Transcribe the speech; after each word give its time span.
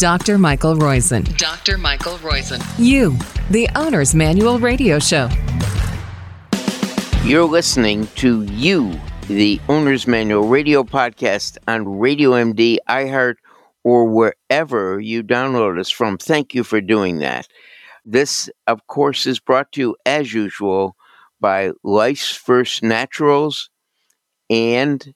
Dr. 0.00 0.38
Michael 0.38 0.76
Roizen. 0.76 1.36
Dr. 1.36 1.76
Michael 1.76 2.16
Roizen. 2.20 2.64
You, 2.78 3.18
the 3.50 3.68
Owner's 3.76 4.14
Manual 4.14 4.58
Radio 4.58 4.98
Show. 4.98 5.28
You're 7.22 7.44
listening 7.44 8.06
to 8.14 8.44
You, 8.44 8.98
the 9.28 9.60
Owner's 9.68 10.06
Manual 10.06 10.48
Radio 10.48 10.84
Podcast 10.84 11.58
on 11.68 11.98
Radio 11.98 12.30
MD, 12.30 12.78
iHeart, 12.88 13.34
or 13.84 14.06
wherever 14.06 14.98
you 14.98 15.22
download 15.22 15.78
us 15.78 15.90
from. 15.90 16.16
Thank 16.16 16.54
you 16.54 16.64
for 16.64 16.80
doing 16.80 17.18
that. 17.18 17.46
This, 18.06 18.48
of 18.66 18.86
course, 18.86 19.26
is 19.26 19.38
brought 19.38 19.70
to 19.72 19.80
you 19.82 19.96
as 20.06 20.32
usual 20.32 20.96
by 21.42 21.72
Life's 21.84 22.34
First 22.34 22.82
Naturals 22.82 23.68
and 24.48 25.12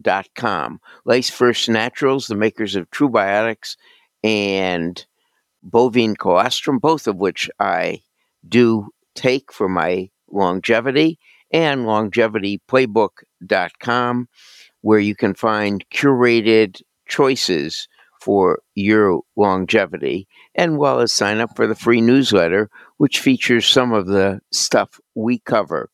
LongevityPlaybook.com. 0.00 0.80
Life's 1.04 1.30
First 1.30 1.68
Naturals, 1.68 2.26
the 2.26 2.34
makers 2.34 2.74
of 2.76 2.90
True 2.90 3.08
Biotics 3.08 3.76
and 4.22 5.06
bovine 5.62 6.16
colostrum, 6.16 6.78
both 6.78 7.06
of 7.06 7.16
which 7.16 7.50
I 7.58 8.02
do 8.46 8.90
take 9.14 9.50
for 9.52 9.68
my 9.68 10.10
longevity, 10.30 11.18
and 11.52 11.82
longevityplaybook.com, 11.82 14.28
where 14.82 14.98
you 14.98 15.14
can 15.14 15.34
find 15.34 15.84
curated 15.92 16.80
choices 17.08 17.88
for 18.20 18.60
your 18.74 19.22
longevity, 19.36 20.26
and 20.54 20.78
well 20.78 21.00
as 21.00 21.12
sign 21.12 21.38
up 21.38 21.56
for 21.56 21.66
the 21.66 21.74
free 21.74 22.00
newsletter, 22.00 22.70
which 22.98 23.18
features 23.18 23.66
some 23.66 23.92
of 23.92 24.06
the 24.06 24.40
stuff 24.52 25.00
we 25.14 25.40
cover. 25.40 25.90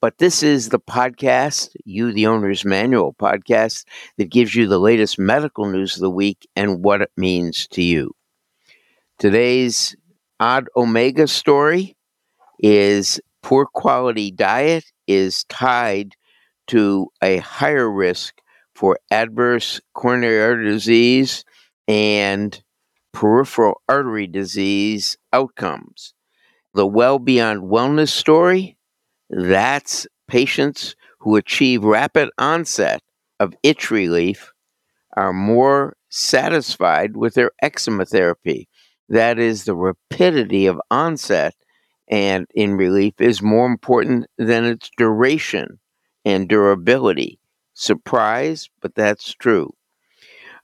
But 0.00 0.18
this 0.18 0.42
is 0.42 0.68
the 0.68 0.78
podcast, 0.78 1.70
You 1.84 2.12
the 2.12 2.26
Owner's 2.26 2.64
Manual 2.64 3.14
podcast, 3.14 3.84
that 4.18 4.30
gives 4.30 4.54
you 4.54 4.66
the 4.66 4.78
latest 4.78 5.18
medical 5.18 5.66
news 5.66 5.94
of 5.96 6.00
the 6.00 6.10
week 6.10 6.46
and 6.54 6.82
what 6.82 7.02
it 7.02 7.10
means 7.16 7.66
to 7.68 7.82
you. 7.82 8.12
Today's 9.18 9.96
odd 10.40 10.68
omega 10.76 11.26
story 11.26 11.96
is 12.60 13.20
poor 13.42 13.66
quality 13.66 14.30
diet 14.30 14.84
is 15.06 15.44
tied 15.44 16.14
to 16.68 17.08
a 17.22 17.38
higher 17.38 17.90
risk 17.90 18.40
for 18.74 18.98
adverse 19.10 19.80
coronary 19.94 20.42
artery 20.42 20.70
disease 20.70 21.44
and 21.88 22.62
peripheral 23.12 23.80
artery 23.88 24.26
disease 24.26 25.16
outcomes. 25.32 26.14
The 26.74 26.86
Well 26.86 27.18
Beyond 27.18 27.62
Wellness 27.62 28.10
story 28.10 28.75
that's 29.30 30.06
patients 30.28 30.94
who 31.20 31.36
achieve 31.36 31.84
rapid 31.84 32.30
onset 32.38 33.02
of 33.40 33.54
itch 33.62 33.90
relief 33.90 34.52
are 35.16 35.32
more 35.32 35.96
satisfied 36.08 37.16
with 37.16 37.34
their 37.34 37.50
eczema 37.62 38.04
therapy. 38.04 38.68
That 39.08 39.38
is, 39.38 39.64
the 39.64 39.74
rapidity 39.74 40.66
of 40.66 40.80
onset 40.90 41.54
and 42.08 42.46
in 42.54 42.76
relief 42.76 43.14
is 43.20 43.42
more 43.42 43.66
important 43.66 44.26
than 44.38 44.64
its 44.64 44.90
duration 44.96 45.78
and 46.24 46.48
durability. 46.48 47.38
Surprise, 47.74 48.68
but 48.80 48.94
that's 48.94 49.34
true. 49.34 49.72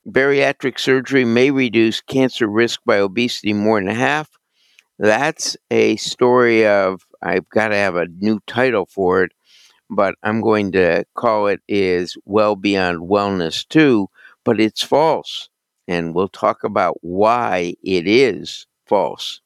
Bariatric 0.09 0.79
surgery 0.79 1.25
may 1.25 1.51
reduce 1.51 2.01
cancer 2.01 2.49
risk 2.49 2.81
by 2.85 2.99
obesity 2.99 3.53
more 3.53 3.81
than 3.81 3.95
half. 3.95 4.31
That's 4.99 5.57
a 5.71 5.97
story 5.97 6.67
of, 6.67 7.03
I've 7.23 7.48
got 7.48 7.69
to 7.69 7.77
have 7.77 7.97
a 7.97 8.06
new 8.06 8.41
title 8.47 8.87
for 8.87 9.25
it, 9.25 9.33
but 9.89 10.15
I'm 10.23 10.41
going 10.41 10.73
to 10.73 11.05
call 11.15 11.47
it 11.47 11.61
is 11.69 12.17
Well 12.25 12.56
Beyond 12.56 13.09
Wellness 13.09 13.67
too, 13.69 14.09
but 14.45 14.61
it's 14.61 14.83
false. 14.83 15.48
And 15.89 16.15
we'll 16.15 16.28
talk 16.28 16.65
about 16.65 16.98
why 17.00 17.75
it 17.83 18.06
is 18.06 18.67
false. 18.87 19.41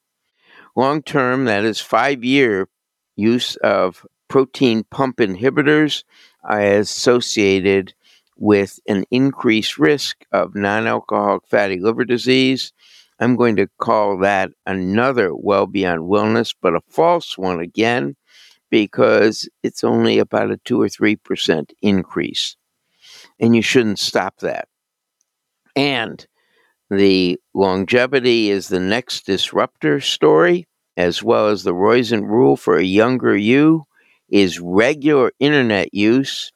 Long 0.75 1.03
term, 1.03 1.47
that 1.47 1.65
is 1.65 1.81
five 1.81 2.23
year 2.23 2.69
use 3.17 3.57
of 3.57 4.07
protein 4.29 4.85
pump 4.85 5.19
inhibitors 5.19 6.05
associated 6.49 7.95
with 8.37 8.79
an 8.87 9.05
increased 9.11 9.79
risk 9.79 10.25
of 10.33 10.55
non 10.55 10.87
alcoholic 10.87 11.47
fatty 11.47 11.79
liver 11.81 12.05
disease. 12.05 12.73
I'm 13.19 13.37
going 13.37 13.57
to 13.57 13.69
call 13.79 14.19
that 14.19 14.51
another 14.67 15.35
well 15.35 15.67
beyond 15.67 16.03
wellness, 16.03 16.55
but 16.61 16.75
a 16.75 16.81
false 16.89 17.39
one 17.39 17.61
again, 17.61 18.15
because 18.71 19.49
it's 19.63 19.83
only 19.85 20.19
about 20.19 20.51
a 20.51 20.59
2 20.65 20.83
or 20.83 20.89
3% 20.89 21.71
increase. 21.81 22.57
And 23.41 23.57
you 23.57 23.63
shouldn't 23.63 23.99
stop 23.99 24.39
that. 24.41 24.69
And 25.75 26.27
the 26.91 27.41
longevity 27.55 28.51
is 28.51 28.69
the 28.69 28.81
next 28.81 29.27
disruptor 29.27 30.01
story, 30.01 30.67
as 30.97 31.23
well 31.23 31.49
as 31.49 31.63
the 31.63 31.75
Roizen 31.75 32.23
rule 32.23 32.57
for 32.57 32.77
a 32.77 32.85
younger 32.85 33.37
you, 33.37 33.85
is 34.29 34.61
regular 34.61 35.33
internet 35.39 35.95
use 35.95 36.53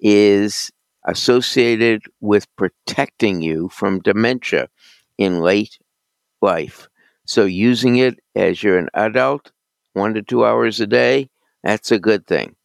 is 0.00 0.70
associated 1.04 2.02
with 2.20 2.46
protecting 2.56 3.40
you 3.42 3.68
from 3.70 4.00
dementia 4.00 4.68
in 5.16 5.40
late 5.40 5.78
life. 6.42 6.88
So, 7.26 7.44
using 7.44 7.96
it 7.96 8.18
as 8.34 8.62
you're 8.62 8.78
an 8.78 8.88
adult, 8.94 9.52
one 9.92 10.14
to 10.14 10.22
two 10.22 10.44
hours 10.44 10.80
a 10.80 10.86
day, 10.86 11.30
that's 11.62 11.90
a 11.92 11.98
good 11.98 12.26
thing. 12.26 12.56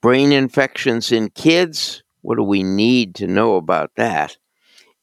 Brain 0.00 0.32
infections 0.32 1.10
in 1.10 1.30
kids, 1.30 2.02
what 2.22 2.36
do 2.36 2.42
we 2.42 2.62
need 2.62 3.14
to 3.16 3.26
know 3.26 3.56
about 3.56 3.90
that? 3.96 4.36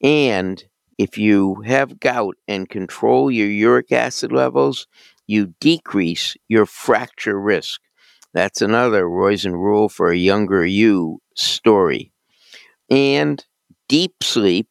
And 0.04 0.64
if 0.98 1.18
you 1.18 1.62
have 1.66 2.00
gout 2.00 2.38
and 2.48 2.70
control 2.70 3.32
your 3.32 3.50
uric 3.50 3.92
acid 3.92 4.32
levels, 4.32 4.88
you 5.28 5.56
decrease 5.62 6.36
your 6.50 6.66
fracture 6.66 7.40
risk. 7.40 7.82
That's 8.34 8.62
another 8.62 9.06
Roizen 9.06 9.54
rule 9.54 9.90
for 9.90 10.12
a 10.12 10.18
younger 10.18 10.66
you 10.66 11.22
story. 11.36 12.12
And 12.90 13.44
deep 13.90 14.16
sleep, 14.24 14.70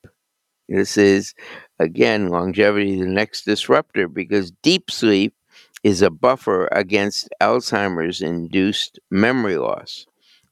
this 0.68 0.96
is 0.96 1.34
again 1.80 2.28
longevity, 2.28 2.94
is 2.94 3.00
the 3.00 3.06
next 3.06 3.44
disruptor, 3.46 4.08
because 4.08 4.52
deep 4.62 4.90
sleep 4.90 5.34
is 5.82 6.02
a 6.02 6.10
buffer 6.10 6.68
against 6.72 7.28
Alzheimer's 7.40 8.22
induced 8.22 9.00
memory 9.10 9.56
loss. 9.56 10.06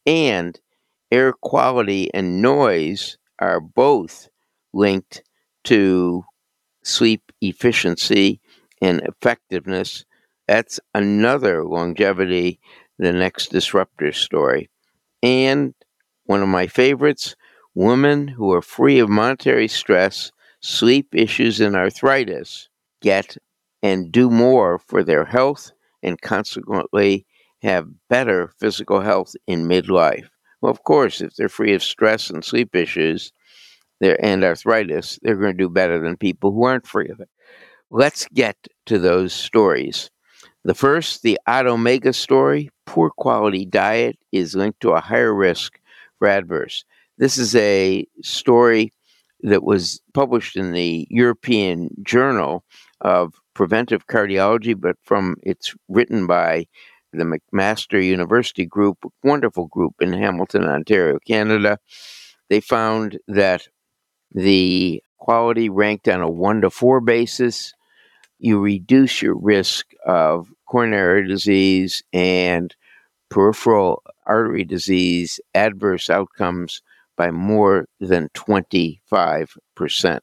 And 0.07 0.59
air 1.13 1.33
quality 1.33 2.13
and 2.15 2.43
noise 2.43 3.19
are 3.39 3.61
both 3.61 4.29
linked 4.73 5.23
to 5.65 6.25
sleep 6.85 7.33
efficiency 7.41 8.41
and 8.81 9.01
effectiveness. 9.03 10.05
That's 10.47 10.81
another 10.95 11.65
longevity, 11.65 12.61
the 12.99 13.13
next 13.13 13.51
disruptor 13.51 14.13
story. 14.13 14.71
And 15.23 15.75
one 16.25 16.43
of 16.43 16.49
my 16.49 16.67
favorites 16.67 17.37
women 17.75 18.29
who 18.29 18.53
are 18.53 18.63
free 18.63 18.99
of 18.99 19.09
monetary 19.09 19.69
stress, 19.69 20.33
sleep 20.61 21.15
issues, 21.15 21.61
and 21.61 21.77
arthritis 21.77 22.69
get 23.01 23.37
and 23.83 24.11
do 24.11 24.29
more 24.31 24.79
for 24.79 25.05
their 25.05 25.25
health 25.25 25.73
and 26.03 26.21
consequently 26.21 27.27
have 27.63 27.89
better 28.09 28.53
physical 28.59 29.01
health 29.01 29.35
in 29.47 29.69
midlife. 29.69 30.29
Well, 30.61 30.71
of 30.73 30.83
course, 30.85 31.21
if 31.21 31.37
they're 31.37 31.49
free 31.49 31.75
of 31.75 31.83
stress 31.83 32.31
and 32.31 32.45
sleep 32.45 32.75
issues 32.75 33.33
and 34.01 34.45
arthritis, 34.45 35.19
they're 35.23 35.37
going 35.37 35.57
to 35.57 35.65
do 35.65 35.69
better 35.69 36.01
than 36.01 36.17
people 36.17 36.53
who 36.53 36.65
aren't 36.65 36.87
free 36.87 37.09
of 37.09 37.21
it. 37.21 37.29
Let's 37.91 38.27
get 38.35 38.57
to 38.87 38.99
those 38.99 39.33
stories. 39.33 40.11
The 40.65 40.75
first, 40.75 41.23
the 41.23 41.39
Odd 41.47 41.67
Omega 41.67 42.13
story 42.13 42.71
poor 42.87 43.11
quality 43.11 43.65
diet 43.65 44.19
is 44.33 44.55
linked 44.55 44.81
to 44.81 44.91
a 44.91 45.01
higher 45.01 45.35
risk 45.35 45.81
for 46.19 46.29
adverse. 46.29 46.85
This 47.17 47.39
is 47.39 47.55
a 47.55 48.07
story 48.23 48.93
that 49.41 49.63
was 49.63 50.01
published 50.15 50.57
in 50.57 50.73
the 50.73 51.07
European 51.11 51.91
Journal 52.03 52.65
of 53.01 53.35
Preventive 53.55 54.07
Cardiology, 54.07 54.79
but 54.79 54.97
from 55.05 55.37
it's 55.43 55.75
written 55.89 56.27
by 56.27 56.67
the 57.13 57.25
McMaster 57.25 58.05
University 58.05 58.67
Group, 58.67 58.99
wonderful 59.23 59.67
group 59.67 59.95
in 60.01 60.13
Hamilton, 60.13 60.65
Ontario, 60.65 61.19
Canada. 61.27 61.79
They 62.51 62.61
found 62.61 63.19
that 63.29 63.69
the 64.33 65.03
quality 65.19 65.69
ranked 65.69 66.09
on 66.09 66.21
a 66.21 66.31
one 66.31 66.61
to 66.63 66.71
four 66.71 67.01
basis, 67.01 67.73
you 68.39 68.61
reduce 68.61 69.23
your 69.23 69.37
risk 69.37 69.87
of 70.07 70.53
coronary 70.67 71.27
disease 71.27 72.03
and 72.13 72.75
peripheral 73.31 74.03
artery 74.27 74.65
disease 74.65 75.41
adverse 75.55 76.09
outcomes 76.09 76.83
by 77.19 77.31
more 77.31 77.87
than 78.01 78.31
25%. 78.31 80.21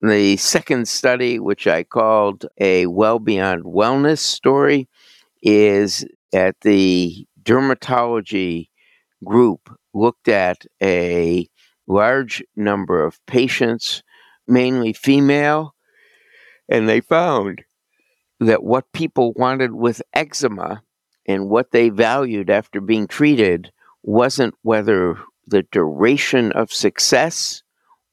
The 0.00 0.36
second 0.36 0.86
study, 0.86 1.40
which 1.40 1.66
I 1.66 1.82
called 1.82 2.46
a 2.60 2.86
Well 2.86 3.18
Beyond 3.18 3.64
Wellness 3.64 4.18
story, 4.20 4.88
is 5.42 6.04
at 6.32 6.54
the 6.60 7.26
dermatology 7.42 8.68
group 9.24 9.76
looked 9.94 10.28
at 10.28 10.64
a 10.80 11.48
large 11.88 12.44
number 12.54 13.04
of 13.04 13.18
patients 13.26 14.04
mainly 14.46 14.92
female, 14.92 15.74
and 16.68 16.88
they 16.88 17.00
found 17.00 17.62
that 18.40 18.62
what 18.62 18.92
people 18.92 19.32
wanted 19.36 19.74
with 19.74 20.02
eczema 20.14 20.82
and 21.26 21.48
what 21.48 21.72
they 21.72 21.88
valued 21.88 22.50
after 22.50 22.80
being 22.80 23.06
treated 23.06 23.72
wasn't 24.02 24.54
whether 24.62 25.18
the 25.50 25.62
duration 25.64 26.52
of 26.52 26.72
success 26.72 27.62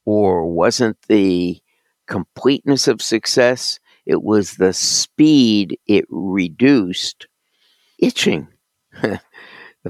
or 0.04 0.46
wasn't 0.46 0.96
the 1.08 1.60
completeness 2.06 2.88
of 2.88 3.02
success, 3.02 3.80
it 4.04 4.22
was 4.22 4.54
the 4.54 4.72
speed 4.72 5.78
it 5.86 6.04
reduced 6.08 7.26
itching. 7.98 8.48
the 9.02 9.20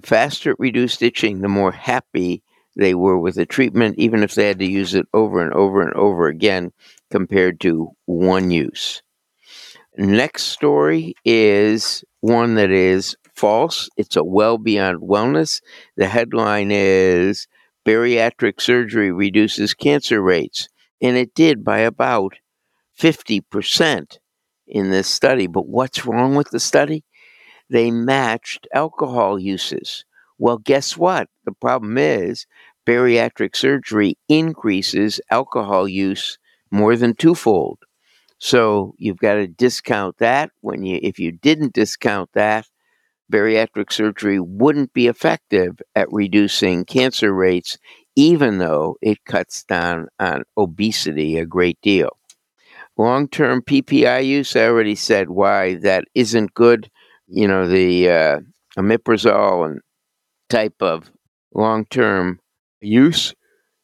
faster 0.02 0.52
it 0.52 0.58
reduced 0.58 1.02
itching, 1.02 1.40
the 1.40 1.48
more 1.48 1.72
happy 1.72 2.42
they 2.76 2.94
were 2.94 3.18
with 3.18 3.36
the 3.36 3.46
treatment, 3.46 3.98
even 3.98 4.22
if 4.22 4.34
they 4.34 4.48
had 4.48 4.58
to 4.58 4.66
use 4.66 4.94
it 4.94 5.06
over 5.14 5.42
and 5.42 5.52
over 5.54 5.82
and 5.82 5.94
over 5.94 6.28
again 6.28 6.72
compared 7.10 7.60
to 7.60 7.90
one 8.04 8.50
use. 8.50 9.02
Next 9.96 10.44
story 10.44 11.14
is 11.24 12.04
one 12.20 12.56
that 12.56 12.70
is 12.70 13.16
false. 13.36 13.88
It's 13.96 14.16
a 14.16 14.24
well 14.24 14.58
beyond 14.58 15.00
wellness. 15.00 15.60
The 15.96 16.08
headline 16.08 16.70
is 16.72 17.46
Bariatric 17.84 18.60
Surgery 18.60 19.12
Reduces 19.12 19.74
Cancer 19.74 20.20
Rates. 20.20 20.68
And 21.00 21.16
it 21.16 21.34
did 21.34 21.64
by 21.64 21.78
about 21.78 22.34
50% 22.98 24.18
in 24.66 24.90
this 24.90 25.08
study. 25.08 25.46
But 25.46 25.68
what's 25.68 26.06
wrong 26.06 26.34
with 26.34 26.50
the 26.50 26.60
study? 26.60 27.04
They 27.70 27.90
matched 27.90 28.66
alcohol 28.74 29.38
uses. 29.38 30.04
Well, 30.38 30.58
guess 30.58 30.96
what? 30.96 31.28
The 31.44 31.52
problem 31.52 31.98
is 31.98 32.46
bariatric 32.86 33.56
surgery 33.56 34.16
increases 34.28 35.20
alcohol 35.30 35.88
use 35.88 36.38
more 36.70 36.96
than 36.96 37.14
twofold. 37.14 37.78
So 38.38 38.94
you've 38.98 39.18
got 39.18 39.34
to 39.34 39.46
discount 39.46 40.18
that. 40.18 40.50
When 40.60 40.84
you 40.84 41.00
if 41.02 41.18
you 41.18 41.32
didn't 41.32 41.72
discount 41.74 42.30
that, 42.34 42.66
bariatric 43.32 43.92
surgery 43.92 44.40
wouldn't 44.40 44.92
be 44.92 45.06
effective 45.06 45.80
at 45.94 46.12
reducing 46.12 46.84
cancer 46.84 47.32
rates, 47.32 47.78
even 48.16 48.58
though 48.58 48.96
it 49.02 49.24
cuts 49.24 49.64
down 49.64 50.08
on 50.18 50.44
obesity 50.56 51.38
a 51.38 51.46
great 51.46 51.78
deal. 51.82 52.10
Long 52.96 53.28
term 53.28 53.62
PPI 53.62 54.20
use, 54.20 54.56
I 54.56 54.66
already 54.66 54.94
said 54.94 55.30
why 55.30 55.74
that 55.76 56.04
isn't 56.14 56.54
good. 56.54 56.90
You 57.28 57.48
know, 57.48 57.66
the 57.68 58.10
uh, 58.10 58.40
omeprazole 58.78 59.66
and 59.66 59.80
type 60.48 60.80
of 60.80 61.10
long 61.54 61.86
term 61.86 62.40
use. 62.80 63.34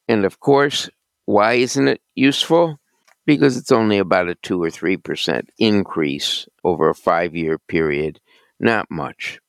And 0.07 0.25
of 0.25 0.39
course, 0.39 0.89
why 1.25 1.53
isn't 1.55 1.87
it 1.87 2.01
useful? 2.15 2.79
Because 3.25 3.57
it's 3.57 3.71
only 3.71 3.99
about 3.99 4.29
a 4.29 4.35
2 4.35 4.61
or 4.63 4.71
3% 4.71 5.49
increase 5.59 6.47
over 6.63 6.89
a 6.89 6.95
five 6.95 7.35
year 7.35 7.59
period. 7.59 8.19
Not 8.63 8.89
much. 8.89 9.41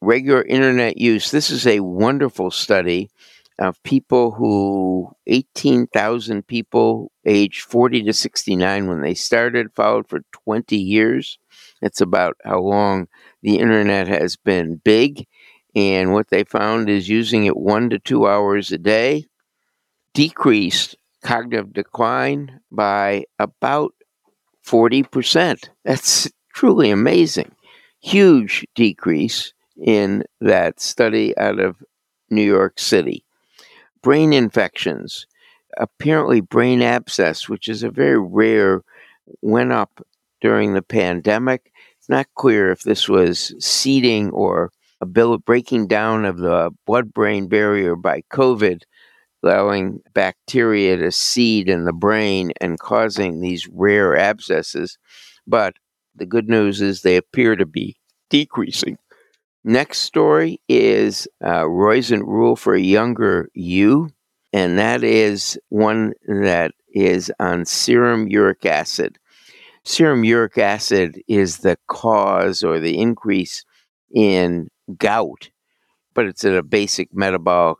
Regular 0.00 0.42
internet 0.42 0.96
use. 0.96 1.30
This 1.30 1.50
is 1.50 1.66
a 1.66 1.80
wonderful 1.80 2.50
study 2.50 3.10
of 3.58 3.82
people 3.82 4.30
who 4.30 5.12
18,000 5.26 6.46
people 6.46 7.12
aged 7.26 7.60
40 7.60 8.04
to 8.04 8.14
69 8.14 8.86
when 8.86 9.02
they 9.02 9.12
started, 9.12 9.74
followed 9.74 10.08
for 10.08 10.20
20 10.32 10.78
years. 10.78 11.38
That's 11.82 12.00
about 12.00 12.38
how 12.42 12.60
long 12.60 13.06
the 13.42 13.58
internet 13.58 14.08
has 14.08 14.36
been 14.36 14.76
big. 14.76 15.26
And 15.76 16.14
what 16.14 16.30
they 16.30 16.44
found 16.44 16.88
is 16.88 17.10
using 17.10 17.44
it 17.44 17.58
one 17.58 17.90
to 17.90 17.98
two 17.98 18.26
hours 18.26 18.72
a 18.72 18.78
day 18.78 19.26
decreased 20.14 20.96
cognitive 21.22 21.74
decline 21.74 22.60
by 22.70 23.24
about 23.38 23.92
40%. 24.66 25.68
That's 25.84 26.30
truly 26.54 26.90
amazing. 26.90 27.54
Huge 28.02 28.66
decrease 28.74 29.52
in 29.80 30.24
that 30.40 30.80
study 30.80 31.36
out 31.38 31.60
of 31.60 31.76
New 32.30 32.42
York 32.42 32.78
City. 32.78 33.24
Brain 34.02 34.32
infections, 34.32 35.26
apparently 35.78 36.40
brain 36.40 36.82
abscess, 36.82 37.48
which 37.48 37.68
is 37.68 37.84
a 37.84 37.90
very 37.90 38.18
rare, 38.18 38.82
went 39.40 39.70
up 39.70 40.04
during 40.40 40.74
the 40.74 40.82
pandemic. 40.82 41.72
It's 41.98 42.08
not 42.08 42.26
clear 42.34 42.72
if 42.72 42.82
this 42.82 43.08
was 43.08 43.54
seeding 43.64 44.30
or 44.30 44.72
a 45.00 45.06
bill 45.06 45.38
breaking 45.38 45.86
down 45.86 46.24
of 46.24 46.38
the 46.38 46.72
blood 46.86 47.14
brain 47.14 47.46
barrier 47.46 47.94
by 47.94 48.22
COVID, 48.32 48.82
allowing 49.44 50.00
bacteria 50.12 50.96
to 50.96 51.12
seed 51.12 51.68
in 51.68 51.84
the 51.84 51.92
brain 51.92 52.52
and 52.60 52.80
causing 52.80 53.40
these 53.40 53.68
rare 53.68 54.16
abscesses. 54.16 54.98
But 55.46 55.76
the 56.14 56.26
good 56.26 56.48
news 56.48 56.80
is 56.80 57.02
they 57.02 57.16
appear 57.16 57.56
to 57.56 57.66
be 57.66 57.96
decreasing. 58.30 58.98
Next 59.64 59.98
story 59.98 60.60
is 60.68 61.28
uh, 61.44 61.68
rule 61.68 62.56
for 62.56 62.74
a 62.74 62.80
younger 62.80 63.48
you, 63.54 64.10
and 64.52 64.78
that 64.78 65.04
is 65.04 65.58
one 65.68 66.14
that 66.26 66.72
is 66.92 67.32
on 67.38 67.64
serum 67.64 68.28
uric 68.28 68.66
acid. 68.66 69.18
Serum 69.84 70.24
uric 70.24 70.58
acid 70.58 71.22
is 71.28 71.58
the 71.58 71.76
cause 71.88 72.64
or 72.64 72.78
the 72.80 72.98
increase 72.98 73.64
in 74.12 74.68
gout, 74.98 75.50
but 76.12 76.26
it's 76.26 76.44
at 76.44 76.54
a 76.54 76.62
basic 76.62 77.14
metabolic 77.14 77.78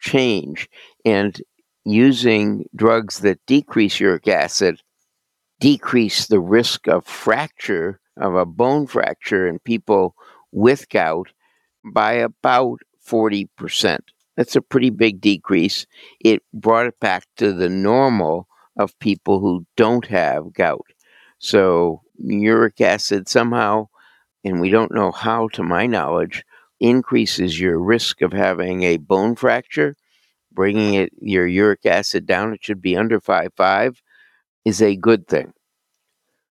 change. 0.00 0.68
And 1.04 1.40
using 1.84 2.66
drugs 2.76 3.20
that 3.20 3.40
decrease 3.46 3.98
uric 4.00 4.28
acid 4.28 4.80
decrease 5.62 6.26
the 6.26 6.40
risk 6.40 6.88
of 6.88 7.06
fracture, 7.06 8.00
of 8.16 8.34
a 8.34 8.44
bone 8.44 8.84
fracture 8.84 9.46
in 9.46 9.60
people 9.60 10.16
with 10.50 10.88
gout 10.88 11.28
by 11.84 12.14
about 12.14 12.80
40%. 13.08 13.98
That's 14.36 14.56
a 14.56 14.60
pretty 14.60 14.90
big 14.90 15.20
decrease. 15.20 15.86
It 16.18 16.42
brought 16.52 16.86
it 16.86 16.98
back 16.98 17.26
to 17.36 17.52
the 17.52 17.68
normal 17.68 18.48
of 18.76 18.98
people 18.98 19.38
who 19.38 19.64
don't 19.76 20.06
have 20.06 20.52
gout. 20.52 20.86
So, 21.38 22.02
uric 22.18 22.80
acid 22.80 23.28
somehow, 23.28 23.86
and 24.44 24.60
we 24.60 24.68
don't 24.68 24.92
know 24.92 25.12
how 25.12 25.46
to 25.52 25.62
my 25.62 25.86
knowledge, 25.86 26.44
increases 26.80 27.60
your 27.60 27.78
risk 27.78 28.20
of 28.20 28.32
having 28.32 28.82
a 28.82 28.96
bone 28.96 29.36
fracture, 29.36 29.94
bringing 30.50 30.94
it 30.94 31.12
your 31.20 31.46
uric 31.46 31.86
acid 31.86 32.26
down. 32.26 32.52
It 32.52 32.64
should 32.64 32.82
be 32.82 32.96
under 32.96 33.20
5.5 33.20 33.98
is 34.64 34.82
a 34.82 34.96
good 34.96 35.26
thing. 35.28 35.52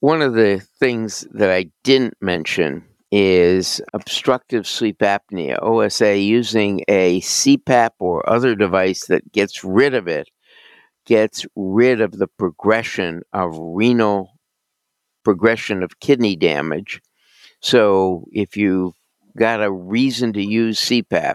One 0.00 0.23
of 0.23 0.35
the 0.35 0.61
things 0.79 1.27
that 1.33 1.50
I 1.50 1.71
didn't 1.83 2.17
mention 2.21 2.85
is 3.11 3.81
obstructive 3.95 4.67
sleep 4.67 4.99
apnea, 4.99 5.59
OSA, 5.62 6.19
using 6.19 6.83
a 6.88 7.21
CPAP 7.21 7.91
or 7.99 8.29
other 8.29 8.55
device 8.55 9.07
that 9.07 9.33
gets 9.33 9.65
rid 9.65 9.95
of 9.95 10.07
it, 10.07 10.29
gets 11.07 11.47
rid 11.57 12.00
of 12.00 12.12
the 12.12 12.29
progression 12.29 13.23
of 13.33 13.57
renal 13.59 14.31
progression 15.25 15.83
of 15.83 16.00
kidney 16.00 16.37
damage. 16.37 17.00
So 17.61 18.27
if 18.33 18.57
you've 18.57 18.95
got 19.37 19.62
a 19.62 19.71
reason 19.71 20.33
to 20.35 20.43
use 20.43 20.81
CPAP, 20.81 21.35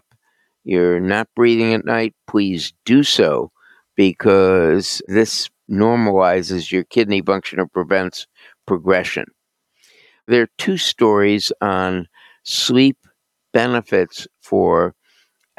you're 0.63 1.00
not 1.00 1.27
breathing 1.36 1.74
at 1.74 1.86
night, 1.86 2.15
please 2.27 2.74
do 2.86 3.03
so 3.03 3.51
because 3.96 5.01
this 5.08 5.50
normalizes 5.70 6.72
your 6.72 6.84
kidney 6.84 7.22
function 7.22 7.60
or 7.60 7.67
prevents 7.67 8.27
progression. 8.65 9.25
There 10.27 10.41
are 10.43 10.50
two 10.58 10.77
stories 10.77 11.51
on 11.62 12.08
sleep 12.43 12.98
benefits 13.53 14.27
for 14.41 14.96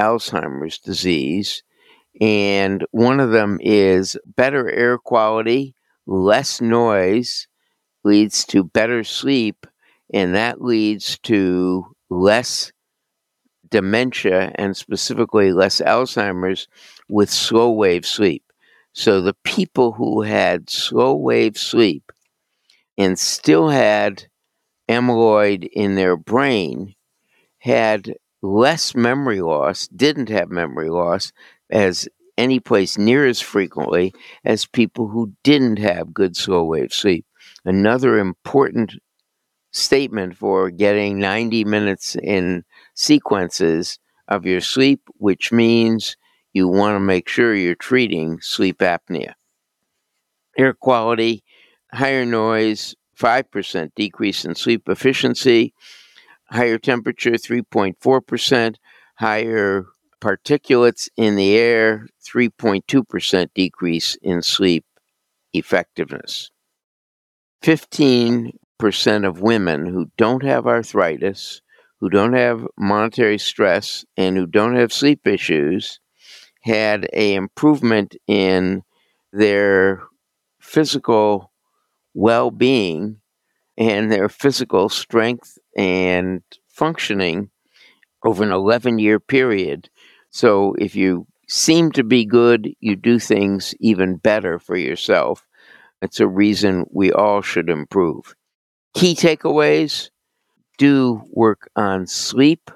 Alzheimer's 0.00 0.78
disease, 0.78 1.62
and 2.20 2.87
one 2.92 3.20
of 3.20 3.30
them 3.32 3.58
is 3.62 4.16
better 4.26 4.70
air 4.70 4.99
quality, 4.99 5.75
less 6.06 6.61
noise 6.61 7.49
leads 8.04 8.44
to 8.46 8.64
better 8.64 9.04
sleep, 9.04 9.66
and 10.12 10.34
that 10.34 10.62
leads 10.62 11.18
to 11.20 11.87
less 12.11 12.73
dementia 13.68 14.52
and 14.56 14.76
specifically 14.76 15.52
less 15.52 15.80
Alzheimer's 15.80 16.68
with 17.08 17.30
slow 17.30 17.70
wave 17.73 18.06
sleep. 18.06 18.43
So 18.94 19.20
the 19.20 19.34
people 19.42 19.92
who 19.92 20.22
had 20.22 20.70
slow 20.70 21.16
wave 21.16 21.58
sleep 21.58 22.12
and 22.96 23.18
still 23.18 23.68
had 23.68 24.28
amyloid 24.88 25.68
in 25.72 25.96
their 25.96 26.16
brain 26.16 26.94
had 27.58 28.14
less 28.40 28.94
memory 28.94 29.40
loss, 29.40 29.88
didn't 29.88 30.28
have 30.28 30.48
memory 30.48 30.90
loss 30.90 31.32
as 31.70 32.08
any 32.38 32.60
place 32.60 32.96
near 32.96 33.26
as 33.26 33.40
frequently 33.40 34.14
as 34.44 34.64
people 34.64 35.08
who 35.08 35.32
didn't 35.42 35.80
have 35.80 36.14
good 36.14 36.36
slow 36.36 36.62
wave 36.62 36.92
sleep. 36.92 37.26
Another 37.64 38.18
important 38.18 38.92
statement 39.72 40.36
for 40.36 40.70
getting 40.70 41.18
90 41.18 41.64
minutes 41.64 42.14
in 42.22 42.64
sequences 42.94 43.98
of 44.28 44.46
your 44.46 44.60
sleep, 44.60 45.00
which 45.16 45.50
means 45.50 46.16
you 46.54 46.68
want 46.68 46.94
to 46.94 47.00
make 47.00 47.28
sure 47.28 47.54
you're 47.54 47.75
treating 47.75 48.40
sleep 48.40 48.78
apnea. 48.78 49.34
air 50.56 50.73
quality, 50.73 51.42
higher 51.92 52.25
noise, 52.25 52.94
5% 53.18 53.90
decrease 53.96 54.44
in 54.44 54.54
sleep 54.54 54.88
efficiency, 54.88 55.75
higher 56.50 56.78
temperature, 56.78 57.32
3.4%, 57.32 58.76
higher 59.16 59.87
particulates 60.20 61.08
in 61.16 61.34
the 61.34 61.56
air, 61.56 62.06
3.2% 62.25 63.49
decrease 63.54 64.16
in 64.23 64.40
sleep 64.40 64.84
effectiveness. 65.52 66.50
15% 67.62 68.52
of 69.26 69.40
women 69.40 69.87
who 69.87 70.11
don't 70.16 70.44
have 70.44 70.66
arthritis, 70.66 71.62
who 72.00 72.08
don't 72.08 72.34
have 72.34 72.66
monetary 72.78 73.38
stress, 73.38 74.04
and 74.16 74.37
who 74.37 74.46
don't 74.46 74.76
have 74.76 74.92
sleep 74.92 75.26
issues 75.26 75.99
had 76.64 77.09
a 77.12 77.35
improvement 77.35 78.16
in 78.26 78.83
their 79.33 80.02
physical 80.61 81.52
well-being 82.14 83.21
and 83.76 84.11
their 84.11 84.28
physical 84.28 84.88
strength 84.88 85.59
and 85.76 86.42
functioning 86.68 87.50
over 88.25 88.42
an 88.42 88.50
11 88.52 88.99
year 88.99 89.21
period. 89.21 89.90
So 90.30 90.75
if 90.78 90.97
you 90.97 91.26
seem 91.49 91.92
to 91.92 92.02
be 92.02 92.25
good, 92.25 92.73
you 92.80 92.97
do 92.97 93.18
things 93.18 93.75
even 93.80 94.16
better 94.16 94.59
for 94.59 94.76
yourself. 94.76 95.44
It's 96.00 96.21
a 96.21 96.26
reason 96.26 96.87
we 96.90 97.12
all 97.12 97.42
should 97.42 97.68
improve. 97.68 98.35
Key 98.94 99.14
takeaways 99.14 100.11
do 100.78 101.23
work 101.30 101.71
on 101.76 102.06
sleep, 102.06 102.71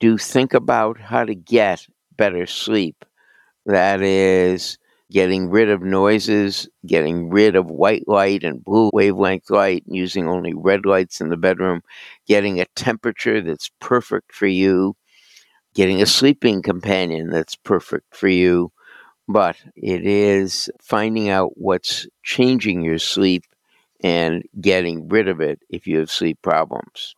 do 0.00 0.18
think 0.18 0.54
about 0.54 1.00
how 1.00 1.24
to 1.24 1.34
get 1.34 1.86
better 2.16 2.46
sleep. 2.46 3.04
That 3.68 4.00
is 4.00 4.78
getting 5.12 5.50
rid 5.50 5.68
of 5.68 5.82
noises, 5.82 6.66
getting 6.86 7.28
rid 7.28 7.54
of 7.54 7.66
white 7.66 8.08
light 8.08 8.42
and 8.42 8.64
blue 8.64 8.88
wavelength 8.94 9.50
light, 9.50 9.84
using 9.86 10.26
only 10.26 10.54
red 10.54 10.86
lights 10.86 11.20
in 11.20 11.28
the 11.28 11.36
bedroom, 11.36 11.82
getting 12.26 12.60
a 12.60 12.64
temperature 12.76 13.42
that's 13.42 13.70
perfect 13.78 14.34
for 14.34 14.46
you, 14.46 14.96
getting 15.74 16.00
a 16.00 16.06
sleeping 16.06 16.62
companion 16.62 17.28
that's 17.28 17.56
perfect 17.56 18.16
for 18.16 18.28
you. 18.28 18.72
But 19.28 19.56
it 19.76 20.06
is 20.06 20.70
finding 20.80 21.28
out 21.28 21.58
what's 21.58 22.06
changing 22.22 22.80
your 22.80 22.98
sleep 22.98 23.44
and 24.02 24.42
getting 24.62 25.08
rid 25.10 25.28
of 25.28 25.42
it 25.42 25.60
if 25.68 25.86
you 25.86 25.98
have 25.98 26.10
sleep 26.10 26.38
problems. 26.40 27.14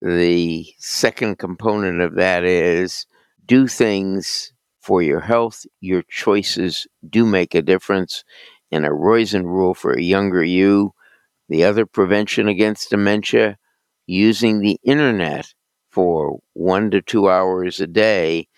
The 0.00 0.66
second 0.78 1.38
component 1.38 2.00
of 2.00 2.14
that 2.14 2.44
is 2.44 3.04
do 3.44 3.68
things 3.68 4.54
for 4.86 5.02
your 5.02 5.20
health. 5.20 5.66
Your 5.80 6.02
choices 6.08 6.86
do 7.10 7.26
make 7.26 7.56
a 7.56 7.62
difference. 7.62 8.22
And 8.70 8.86
a 8.86 8.90
Roizen 8.90 9.44
rule 9.44 9.74
for 9.74 9.92
a 9.92 10.02
younger 10.02 10.44
you. 10.44 10.92
The 11.48 11.64
other 11.64 11.86
prevention 11.86 12.46
against 12.46 12.90
dementia, 12.90 13.58
using 14.06 14.60
the 14.60 14.78
internet 14.84 15.52
for 15.90 16.38
one 16.52 16.90
to 16.92 17.02
two 17.02 17.28
hours 17.28 17.80
a 17.80 17.86
day 17.88 18.48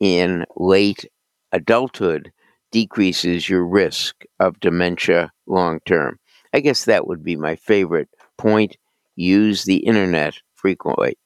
in 0.00 0.44
late 0.56 1.06
adulthood 1.52 2.32
decreases 2.70 3.48
your 3.48 3.66
risk 3.66 4.24
of 4.40 4.60
dementia 4.60 5.32
long 5.46 5.80
term. 5.86 6.18
I 6.54 6.60
guess 6.60 6.84
that 6.84 7.06
would 7.06 7.22
be 7.22 7.36
my 7.36 7.56
favorite 7.56 8.08
point. 8.38 8.76
Use 9.16 9.64
the 9.64 9.78
internet 9.78 10.34
frequently. 10.54 11.18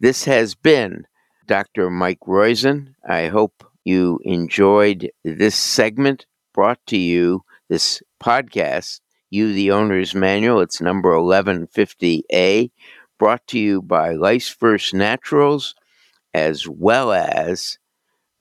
This 0.00 0.24
has 0.24 0.54
been 0.54 1.06
Dr. 1.46 1.88
Mike 1.90 2.20
Roizen. 2.26 2.94
I 3.08 3.28
hope 3.28 3.64
you 3.86 4.18
enjoyed 4.24 5.08
this 5.24 5.54
segment 5.54 6.26
brought 6.52 6.80
to 6.88 6.96
you, 6.96 7.42
this 7.68 8.02
podcast, 8.20 9.00
You 9.30 9.52
the 9.52 9.70
Owner's 9.70 10.12
Manual. 10.12 10.60
It's 10.60 10.80
number 10.80 11.10
1150A, 11.10 12.70
brought 13.16 13.46
to 13.46 13.58
you 13.60 13.80
by 13.80 14.14
Life's 14.14 14.48
First 14.48 14.92
Naturals, 14.92 15.76
as 16.34 16.68
well 16.68 17.12
as 17.12 17.78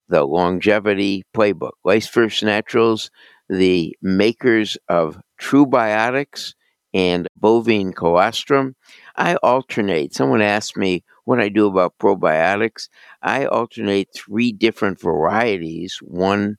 the 0.10 0.24
Longevity 0.24 1.24
Playbook. 1.36 1.74
Life's 1.84 2.08
First 2.08 2.42
Naturals, 2.42 3.12
the 3.48 3.96
makers 4.02 4.78
of 4.90 5.22
True 5.38 5.68
Biotics 5.68 6.56
and 6.92 7.28
bovine 7.38 7.94
colostrum. 7.94 8.75
I 9.17 9.36
alternate. 9.38 10.13
Someone 10.13 10.41
asked 10.41 10.77
me 10.77 11.03
what 11.24 11.39
I 11.39 11.50
do 11.50 11.67
about 11.67 11.98
probiotics. 12.00 12.89
I 13.22 13.45
alternate 13.45 14.10
three 14.13 14.51
different 14.51 15.00
varieties, 15.00 16.00
one 16.01 16.57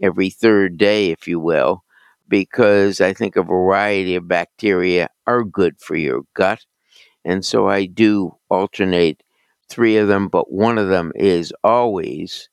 every 0.00 0.30
third 0.30 0.78
day, 0.78 1.10
if 1.10 1.26
you 1.26 1.40
will, 1.40 1.84
because 2.28 3.00
I 3.00 3.12
think 3.12 3.36
a 3.36 3.42
variety 3.42 4.14
of 4.14 4.28
bacteria 4.28 5.08
are 5.26 5.44
good 5.44 5.80
for 5.80 5.96
your 5.96 6.22
gut. 6.34 6.64
And 7.24 7.44
so 7.44 7.68
I 7.68 7.86
do 7.86 8.36
alternate 8.48 9.22
three 9.68 9.96
of 9.96 10.08
them, 10.08 10.28
but 10.28 10.52
one 10.52 10.78
of 10.78 10.88
them 10.88 11.12
is 11.14 11.52
always 11.62 12.48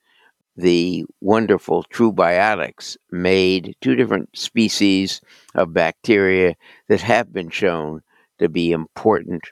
the 0.56 1.06
wonderful 1.22 1.84
true 1.84 2.12
biotics 2.12 2.98
made 3.12 3.76
two 3.82 3.96
different 3.96 4.38
species 4.38 5.22
of 5.56 5.74
bacteria 5.74 6.56
that 6.88 7.02
have 7.02 7.32
been 7.32 7.50
shown 7.50 8.02
to 8.40 8.50
be 8.50 8.72
important, 8.72 9.44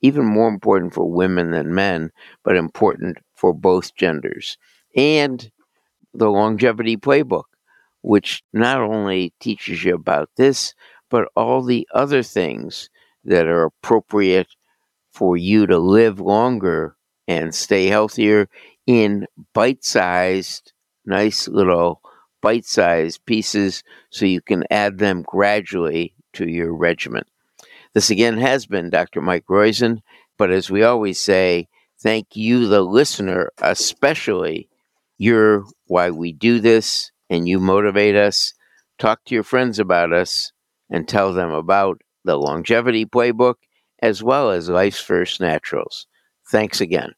even 0.00 0.24
more 0.24 0.48
important 0.48 0.94
for 0.94 1.10
women 1.10 1.50
than 1.50 1.74
men, 1.74 2.10
but 2.42 2.56
important 2.56 3.18
for 3.34 3.52
both 3.52 3.94
genders. 3.94 4.56
And 4.96 5.50
the 6.14 6.30
longevity 6.30 6.96
playbook, 6.96 7.44
which 8.02 8.42
not 8.52 8.80
only 8.80 9.32
teaches 9.40 9.84
you 9.84 9.94
about 9.94 10.30
this, 10.36 10.74
but 11.10 11.28
all 11.36 11.62
the 11.62 11.86
other 11.92 12.22
things 12.22 12.88
that 13.24 13.46
are 13.46 13.64
appropriate 13.64 14.48
for 15.12 15.36
you 15.36 15.66
to 15.66 15.78
live 15.78 16.20
longer 16.20 16.96
and 17.28 17.54
stay 17.54 17.86
healthier 17.86 18.48
in 18.86 19.26
bite 19.52 19.84
sized, 19.84 20.72
nice 21.04 21.46
little 21.48 22.00
bite 22.40 22.64
sized 22.64 23.24
pieces 23.26 23.82
so 24.10 24.24
you 24.24 24.40
can 24.40 24.64
add 24.70 24.98
them 24.98 25.22
gradually 25.22 26.14
to 26.32 26.48
your 26.48 26.74
regimen. 26.74 27.24
This 27.94 28.10
again 28.10 28.38
has 28.38 28.66
been 28.66 28.90
Dr. 28.90 29.20
Mike 29.20 29.46
Roizen, 29.50 29.98
but 30.38 30.50
as 30.50 30.70
we 30.70 30.82
always 30.82 31.20
say, 31.20 31.68
thank 32.02 32.28
you, 32.34 32.66
the 32.68 32.82
listener, 32.82 33.50
especially. 33.60 34.68
You're 35.18 35.64
why 35.86 36.10
we 36.10 36.32
do 36.32 36.60
this 36.60 37.10
and 37.28 37.48
you 37.48 37.60
motivate 37.60 38.16
us. 38.16 38.54
Talk 38.98 39.24
to 39.26 39.34
your 39.34 39.44
friends 39.44 39.78
about 39.78 40.12
us 40.12 40.52
and 40.88 41.06
tell 41.06 41.32
them 41.34 41.50
about 41.50 42.00
the 42.24 42.36
longevity 42.36 43.04
playbook 43.04 43.56
as 44.02 44.22
well 44.22 44.50
as 44.50 44.68
Life's 44.68 45.00
First 45.00 45.40
Naturals. 45.40 46.06
Thanks 46.50 46.80
again. 46.80 47.12